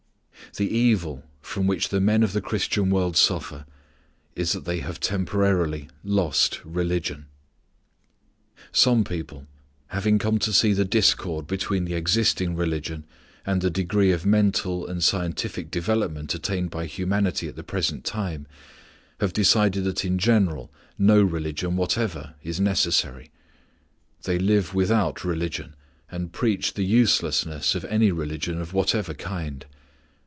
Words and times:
The 0.57 0.67
evil 0.69 1.23
from 1.41 1.65
which 1.65 1.89
the 1.89 2.01
men 2.01 2.23
of 2.23 2.33
the 2.33 2.41
Christian 2.41 2.89
world 2.89 3.15
suffer 3.15 3.65
is 4.35 4.51
that 4.51 4.65
they 4.65 4.79
have 4.79 4.99
temporarily 4.99 5.87
lost 6.03 6.59
religion. 6.65 7.27
Some 8.73 9.05
people, 9.05 9.47
having 9.87 10.19
come 10.19 10.39
to 10.39 10.51
see 10.51 10.73
the 10.73 10.83
discord 10.83 11.47
between 11.47 11.85
the 11.85 11.93
existing 11.93 12.57
religion 12.57 13.05
and 13.45 13.61
the 13.61 13.69
degree 13.69 14.11
of 14.11 14.25
mental 14.25 14.85
and 14.85 15.01
scientific 15.01 15.71
development 15.71 16.35
attained 16.35 16.69
by 16.69 16.85
humanity 16.85 17.47
at 17.47 17.55
the 17.55 17.63
present 17.63 18.03
time, 18.03 18.45
have 19.21 19.31
decided 19.31 19.85
that 19.85 20.03
in 20.03 20.17
general 20.17 20.69
no 20.97 21.23
religion 21.23 21.77
whatever 21.77 22.33
is 22.43 22.59
necessary. 22.59 23.31
They 24.23 24.37
live 24.37 24.73
without 24.73 25.23
religion 25.23 25.75
and 26.11 26.33
preach 26.33 26.73
the 26.73 26.83
uselessness 26.83 27.73
of 27.73 27.85
any 27.85 28.11
religion 28.11 28.59
of 28.59 28.73
whatever 28.73 29.13
kind. 29.13 29.65